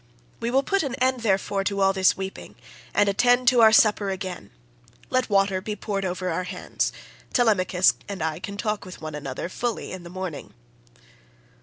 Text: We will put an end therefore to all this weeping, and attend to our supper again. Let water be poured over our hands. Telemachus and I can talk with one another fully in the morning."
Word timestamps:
We 0.39 0.49
will 0.49 0.63
put 0.63 0.81
an 0.81 0.95
end 0.95 1.19
therefore 1.19 1.63
to 1.65 1.79
all 1.79 1.93
this 1.93 2.17
weeping, 2.17 2.55
and 2.91 3.07
attend 3.07 3.47
to 3.49 3.61
our 3.61 3.71
supper 3.71 4.09
again. 4.09 4.49
Let 5.11 5.29
water 5.29 5.61
be 5.61 5.75
poured 5.75 6.05
over 6.05 6.31
our 6.31 6.45
hands. 6.45 6.91
Telemachus 7.33 7.93
and 8.09 8.23
I 8.23 8.39
can 8.39 8.57
talk 8.57 8.83
with 8.83 8.99
one 8.99 9.13
another 9.13 9.47
fully 9.47 9.91
in 9.91 10.01
the 10.01 10.09
morning." 10.09 10.55